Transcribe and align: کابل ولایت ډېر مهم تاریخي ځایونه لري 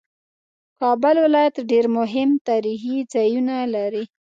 کابل 0.79 1.15
ولایت 1.25 1.55
ډېر 1.71 1.85
مهم 1.97 2.29
تاریخي 2.47 2.97
ځایونه 3.13 3.55
لري 3.75 4.03